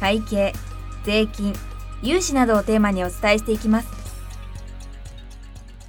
[0.00, 0.52] 会計
[1.04, 1.54] 税金
[2.02, 3.88] 融資などをテーマにお伝えしていきます。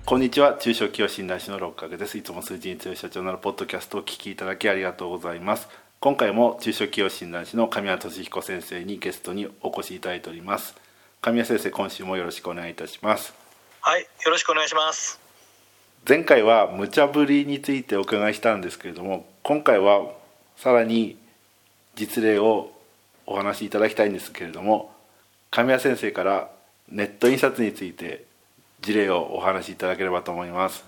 [0.05, 0.54] こんにちは。
[0.54, 2.18] 中小企業診断士の六角です。
[2.18, 5.68] いつも数字に強い社長のポッドキャストをお聞きいただきありがとうございます。
[5.99, 10.76] 今回も中小企業診断士の神谷俊彦先生にゲストにお越しいただいております。
[11.22, 13.34] 神谷先生今週もよろしくお願いいたします。
[13.82, 15.20] はいよろしくお願いします。
[16.08, 20.12] 前回は無茶ぶりについてお伺いしたんですけれども今回は
[20.55, 21.18] さらに
[21.96, 22.75] 実例を
[23.26, 24.94] お話しいただきたいんですけれども
[25.52, 26.50] 神谷先生から
[26.90, 28.26] ネット印刷について
[28.82, 30.86] 事例をお話しいただければと思います。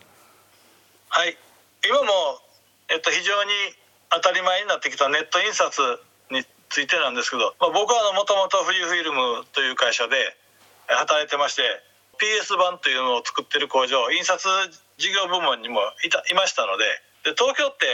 [1.10, 1.38] はい。
[1.86, 2.08] 今も、
[2.90, 3.50] えっと、非常に
[4.12, 5.72] 当たり前になってきたネット印刷
[6.30, 10.16] についてなんですけど、まあ、僕はもともと富士フィルムという会社で
[10.88, 11.64] 働いてまして
[12.20, 14.40] PS 版というのを作ってる工場印刷
[14.98, 16.86] 事業部門にもいたいましたので
[17.24, 17.86] で東京って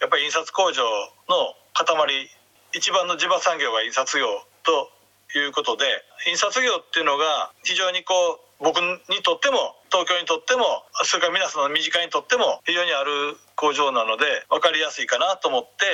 [0.00, 0.82] やっぱり印刷工場
[1.28, 1.86] の塊
[2.74, 4.26] 一番の地場産業が印刷業
[4.64, 4.90] と
[5.38, 5.84] いうことで
[6.28, 15.84] 印刷業っていうのが非常にこう僕にとっても東京にとってもそれから皆さんの身近にとっても非常にある工場なので分かりやすいかなと思って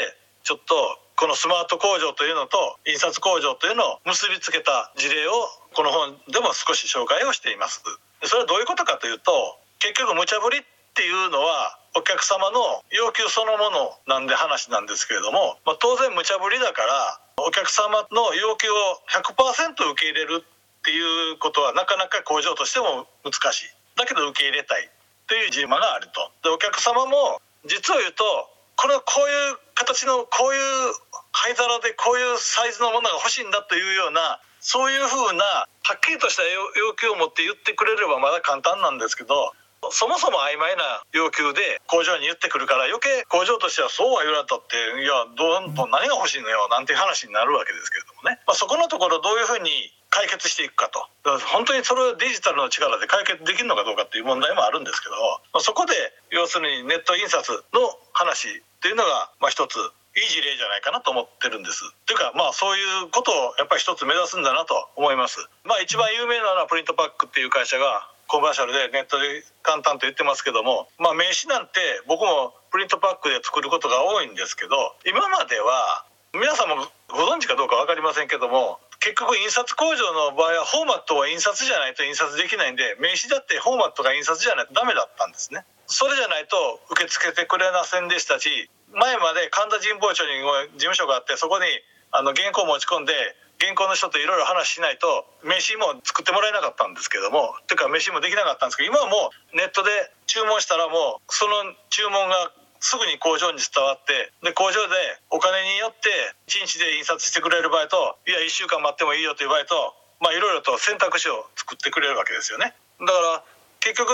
[0.45, 0.75] ちょっと
[1.17, 5.33] このスマート工場というのと印刷工場というのを結びつけた事例を
[5.75, 7.83] この本でも少し紹介をしています。
[8.23, 9.33] それはどういうことかというと
[9.81, 10.63] 結局無茶ぶりっ
[10.99, 12.59] ていうのはお客様の
[12.91, 23.71] 要求そのものなんで話なんですけれども、まあ、当然無茶ぶりだからお客様の要求を100%受け入れるっていうことはなかなか工場としても難しい。
[23.95, 24.91] だけど受け入れたい
[25.31, 26.35] というジレンマがあると。
[26.43, 28.27] でお客様も実を言うと
[28.75, 30.95] これはこういう形のこういう
[31.31, 39.55] 灰皿でこういうサイズのものが欲しいんだというようなそういうふうなはっきりとした要求を持って言ってくれればまだ簡単なんですけど
[39.93, 49.71] そもそも曖昧な要求で工場に言ってくるから余計工場としてはそうは言われたっていやどんどん何が欲しいのよなんていう話になるわけですけれどもね、まあ、そこのところどういうふうに
[50.11, 51.05] 解決していくかと
[51.53, 55.15] 本当にそれをデジタルの力で解決できるのかどうかっていう問題もあるんですけど、
[55.53, 55.93] まあ、そこで
[56.31, 57.81] 要するにネット印刷の
[58.13, 59.77] 話っていうのがまあ一つ
[60.17, 61.83] いい事例じゃないかなと思ってるんです。
[62.07, 65.39] というかまあそういうことをやっぱり一つ目指すんだなと思います。
[65.65, 74.77] まあ一番有名なのはプリントパックっていう会社がコマーシャルでネットで簡単と言ってますけども、まあ、名刺なんて僕もプリントパックで作ることが多いんですけど
[75.09, 76.05] 今までは
[76.37, 85.65] 皆さんもご存知かどうか分かりませんけども結局印刷工場の場合はフォーマットは印刷じゃないと印刷できないんで名刺だってフォーマットが印刷じゃないとダメだったんですね。
[85.87, 90.45] それじゃないと受け付けてくれませんでしたし前まで神田神保町に
[90.77, 91.65] 事務所があってそこに
[92.13, 93.13] あの原稿を持ち込んで
[93.61, 99.91] 原稿の人といろいろ話しないと名刺も作ってもらえなかったんですけどもていうか名刺もできなかったんですけど今はもうネットで
[100.27, 104.95] 注文したらもうその注文がすぐに工場に伝わってで工場で
[105.31, 106.11] お金によって
[106.47, 112.75] 1日で印刷してくれる場合といや1週間待ってもいいよという場合とまあいろいろと選択肢を作ってくれるわけですよね。
[113.01, 113.43] だから
[113.81, 114.11] 結局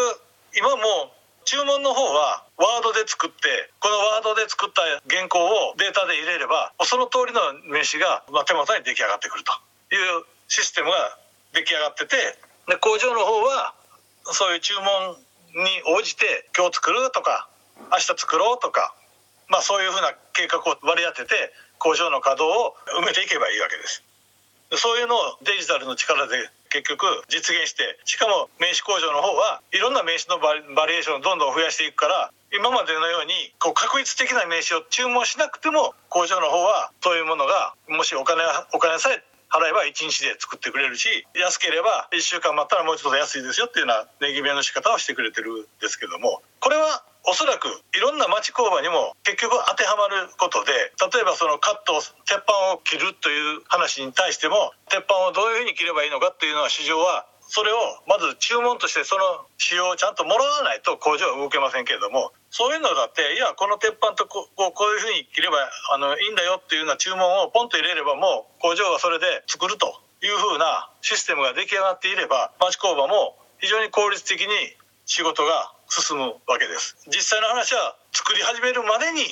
[0.57, 9.53] 今もう注文の方はワードで作ってこのワードで作った原稿をデータで入れればその通りの名刺が手元に出来上がってくると
[9.95, 11.19] いうシステムが
[11.53, 12.17] 出来上がってて
[12.69, 13.75] で工場の方は
[14.33, 15.21] そういう注文
[15.65, 17.49] に応じて今日作るとか
[17.93, 18.95] 明日作ろうとか、
[19.49, 24.03] まあ、そういうふうな計画を割り当てて工場の稼働を埋めていけばいいわけです。
[24.77, 38.43] そういうのをデジタルの力で結局実現してしかも名刺工場の方はいろんな名刺のバリエーションをどんどん増やしていくから今までのようにこう確率的な名刺を注文しなくても工場の方はそういうものがもしお金
[38.75, 39.23] お金さえ
[39.55, 41.07] 払えば1日で作ってくれるし
[41.39, 57.25] 安ければ1週間待ったらもうちょっと安いですよっていうような値決めの仕方をしてくれてるんですけどもこれはおそらくいろんな町工場にも結局当てはまることで例えばそのカット鉄板を切るという話に対しても鉄板をどういうふうに切ればいいのかっていうのは市場は
[57.55, 57.79] それを
[58.11, 65.63] まず注文としてその仕様をちゃんともらわないと工場は動けませんけれどもそういうのだっていやこの鉄板とこうこういうふうに切れば
[65.95, 69.87] あのいいんだよっていうような注文をポンと入れればもう工場はそれで作ると
[70.19, 74.51] いうふうなシステムが出来上がっていれば町工場も非常に効率的に
[75.07, 76.99] 仕事が進むわけです。
[77.07, 79.23] 実際の話は作り始めるまでに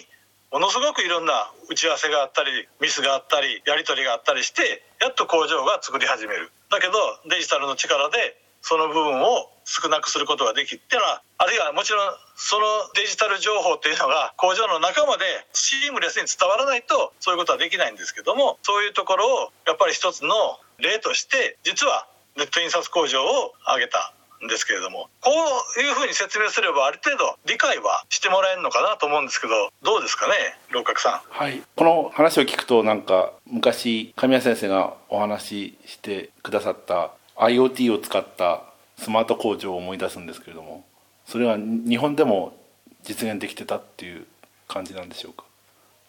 [0.55, 6.53] ものすごくいろんな打ち合わせがあったりミスがあったりやり取りがあったりしてやっと工場が作り始める。
[6.73, 6.97] だけど
[7.29, 8.17] デジタルの力で
[8.63, 12.65] その部分を少なくすることができっていうのはあるいはもちろんその
[12.97, 20.33] デジタル情報っていうのが工場の中までシームレスに伝わらないとそういうことはできないんですけどもそういうところをやっぱり一つの
[20.79, 22.07] 例として実は
[22.39, 24.15] ネット印刷工場を挙げた。
[24.45, 25.31] んですけれどもこ
[25.77, 30.35] ういうふうに説明すればある程度理解はしてもらえるのかなと思うんですけどどうですかね
[30.71, 31.21] 六角さん。
[31.31, 31.63] はい。
[31.77, 38.63] この話を聞くとなんか昔神谷先生がお話ししてくださった IoT を使った
[38.99, 40.85] スマート工場を思い出すんですけれども
[41.27, 42.57] それは日本でも
[43.03, 44.27] 実現できてたっていう
[44.69, 45.45] 感じなんでしょうか？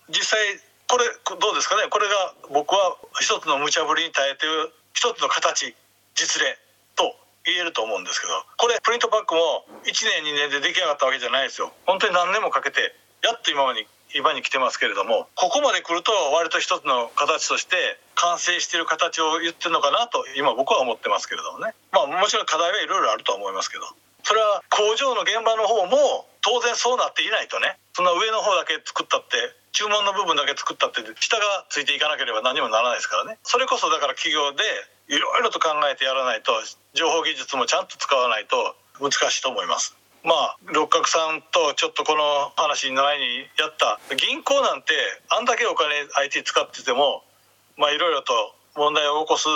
[0.09, 0.39] 実際
[0.87, 1.05] これ
[1.39, 1.83] どうですかね？
[1.89, 5.75] これが僕は一つの無茶ぶりに耐えてる一つの形
[6.15, 6.47] 実例。
[6.55, 6.59] と
[7.45, 11.73] 言えると思うんですけどこれプリントパックも1年2年で出来上がったわけじゃないですよ。
[11.85, 21.73] 本当に何年もかけてやっと今まで今に来てますけれどもここまで来ると割と一つの形として完成している形を言ってるのかなと今僕は思ってますけれどもね。
[21.91, 23.85] まあもちろん課題はいろいろあるとは思いますけど。
[24.23, 27.77] それは工場の現場の方も当然そうなっていないとね。
[27.93, 29.35] そんな上の方だけ作ったって
[29.73, 33.37] 注文の部分だけ作ったって下がついていかなければ何もならないですからね。
[33.43, 34.63] それこそだから企業で
[35.07, 36.53] いろいろと考えてやらないと
[36.93, 39.95] 情報技術もちゃんと使わないと難しいと思います。
[40.23, 43.99] まあ六角さんとちょっとこの話の前にやった。
[44.15, 44.93] 銀行なんて
[45.29, 47.23] あんだけお金 IT 使ってても
[47.77, 48.33] まあいろいろと
[48.75, 49.47] 問題を起こす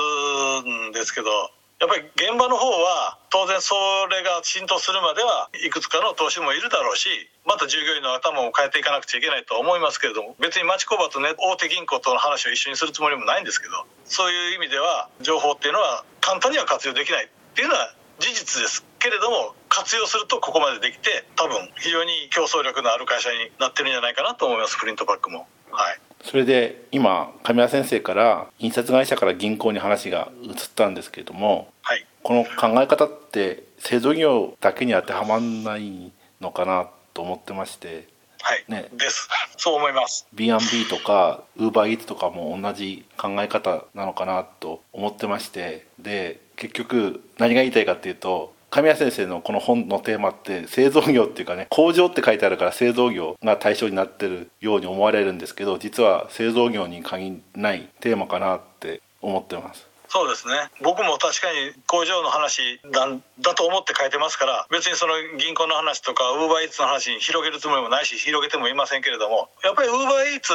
[0.68, 1.30] んですけど
[1.80, 3.76] やっぱり現場の方は当然そ
[4.10, 7.08] れが浸透するまではいくつかの投資もいるだろうし
[7.46, 25.48] また従業員の頭を変えていかなくちゃいけないと思いますけれども別に町工場とね大手銀行との話を一緒にするつもりもないんですけどそういう意味では情報っていうのは簡単には活用できないっていうのは事実ですけれども活用するとここまでできて多分非常に競争力のある会社になってるんじゃないかなと思いますプリントパックも。
[25.70, 26.07] はい。
[26.24, 36.12] それで今神谷先生から印刷会社から銀行に話が移ったんですけれども、はい、この考え方って製造業だけに当てはまらない
[36.42, 38.08] のかなと思ってまして
[38.42, 39.28] はい、ね、です。
[39.58, 40.28] そう思います。
[40.34, 59.88] B&B とか UberEats とかも同じ考え方なのかなと思ってましてで結局何が言いたいかっていうと神谷先生のこの本のテーマって製造業っていうかね工場って書いてあるから製造業が対象になってるように思われるんですけど実は製造業に限らないテーマかなって思ってます。
[60.10, 60.54] そうですね。
[60.82, 70.54] 僕も確かに工場の話なんだと思って書いてますから別にその銀行の話とかウーバーイーツの話に広げるつもりもないし広げてもいませんけれどもやっぱりウーバーイーツ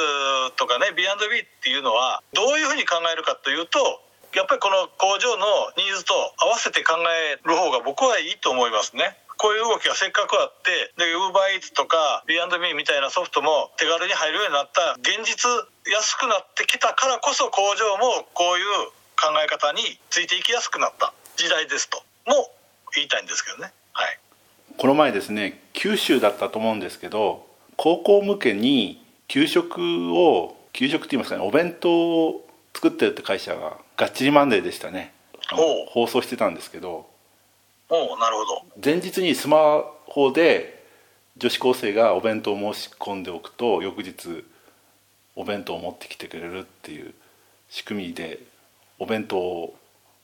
[0.57, 4.01] とかね B&B っていうのはどういうふうに考えるかというと
[4.35, 5.45] やっぱりこの工場の
[5.77, 9.17] ニーズと合わせて考える方が僕はいいと思いますね。
[9.43, 15.51] こういう動きがせっかくあってでウーバーイーツとか B&B みたいなソフトも手軽に入るようになった現実
[15.91, 22.53] 安くなってきたからこそ工場もこういう考え方についていきやすくなった時代ですとも
[22.95, 23.73] 言いたいんですけどね。
[23.93, 24.19] はい、
[24.79, 27.45] この前ですね九州だったと思うんですけど
[27.77, 35.13] 高校向けに給食を給食って言いますかねお弁当を作ってるって会社ががっちりマンデーでしたね。
[35.89, 37.07] 放送してたんですけど。
[37.89, 38.65] おなるほど。
[38.83, 40.83] 前日にスマホで
[41.37, 44.45] 女子高生がお弁当を申し込んでおくと翌日
[45.35, 47.15] お弁当を持ってきてくれるっていう
[47.69, 48.41] 仕組みで
[48.99, 49.75] お弁当を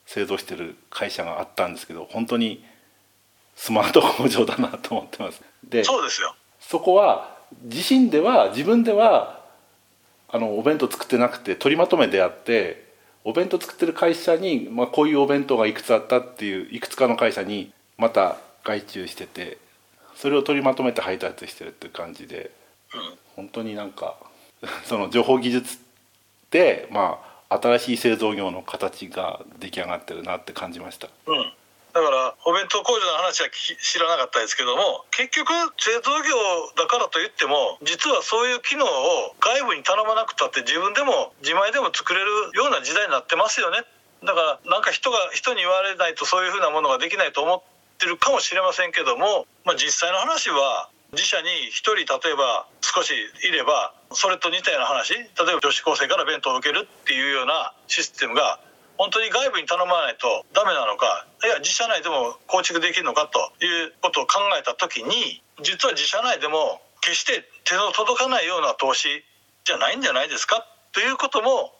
[0.07, 2.65] 製造してる会社があったんですけど本当に
[3.57, 5.43] スマート工場だなと思ってます。
[5.65, 6.35] でそうですよ。
[6.61, 9.38] そこは自身では自分では
[10.29, 12.87] あのお弁当作ってなくて取りまとめであって
[13.25, 19.59] お弁当作ってる会社に、まあ、こういうお弁当がいくつあったっていういくつかの会社にまた外注してて
[20.15, 22.51] それを取りまとめて配達してるっていう感じで、
[23.37, 24.17] 本当になんか
[24.85, 25.79] その情報技術
[26.51, 31.09] でまあ新しい製造業の形が出来上がってるなって感じました。
[31.27, 31.53] うん
[31.93, 36.37] だからお弁当工場の話は知らなかったですけども結局製造業
[36.77, 43.83] だからといっても実はそういう機能を外部に頼まなくたって自分でも自前でも作れるような時代になってますよね。
[44.25, 47.63] だからなんか人が人に言われないとそういうふうなものができないと思っ
[47.99, 55.15] てるかもしれませんけども、まあ、実際の話は自社に1人例えば少しいればそれと似たような話。
[55.15, 58.61] 例えば女子高生から弁当を受けるっていうようなシステムが
[58.99, 69.23] 本当に外部に頼まないとダメなのかいや自社内でも構築できるのかということを考えた時に実は自社内でも決して手の届かないような投資
[69.65, 71.73] じゃないんじゃないですかということも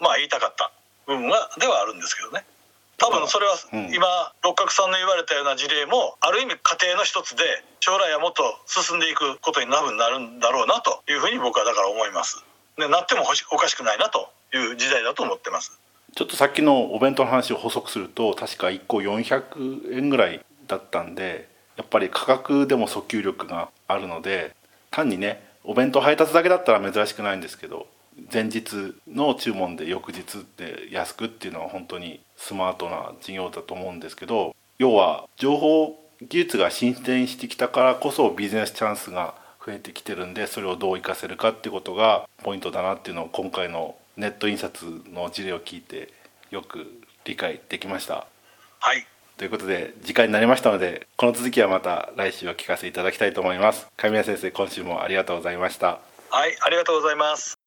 [0.00, 0.72] まあ言いたかった
[1.06, 2.44] 部分はではあるんですけどね。
[2.96, 3.92] 多分それはうん。
[3.92, 7.44] 今六角さんの言われたような事例もある意味過程の一つで
[7.80, 12.42] 将来はもっと進んでいくことになるんだろうなというふうに僕はだから思います。
[12.78, 15.78] でなってもおかしくないなという時代だと思ってます
[16.14, 24.54] ちょっとさっきのお弁当の話を補足すると確か1個400円ぐらいだったんでやっぱり価格でも訴求力があるので
[24.92, 27.88] 単にねお弁当配達だけだったら珍しくないんですけど
[28.32, 39.34] 前日の注文で翌日で安くっていうのは本当にスマートな事業だと思うんですけど要は情報技術が進展してきたからこそビジネスチャンスが
[39.66, 46.12] 増えてきてるんでそれをどう活かせるかっていうことがポイントだなっていうのを今回のネット印刷の事例を聞いて
[46.50, 46.86] よく
[47.24, 48.26] 理解できました。
[48.78, 49.04] はい。
[49.36, 53.88] ということで時間になりましたのでこの続きはまた来週は聞かせていただきたいと思います。
[53.96, 55.98] 神谷先生今週もありがとうございました。
[56.30, 57.58] はいありがとうございます。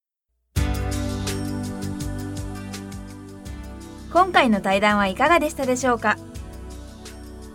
[4.13, 6.18] 今回の対談はいかがでしたでしょうか？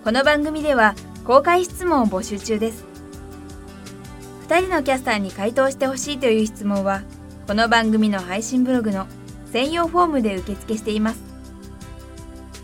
[0.04, 0.94] この番組では
[1.24, 2.84] 公開質問を募集中です。
[4.48, 7.00] 2人のキャスターに回答してほしいという質問は
[7.44, 9.08] この番組の配信ブログの
[9.52, 11.20] 専用フォームで受付しています。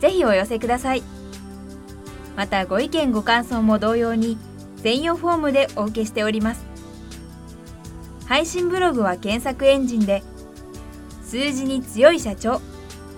[0.00, 1.02] ぜひお寄せください。
[2.36, 4.38] またご意見ご感想も同様に
[4.76, 6.64] 専用フォームでお受けしております。
[8.26, 10.22] 配信ブログは検索エンジンで
[11.24, 12.60] 数字に強い社長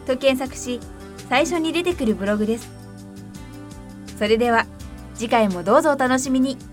[0.07, 0.81] と検索し
[1.29, 2.71] 最初に出てくるブログです。
[4.19, 4.65] それでは
[5.15, 6.70] 次回もどうぞお楽しみに。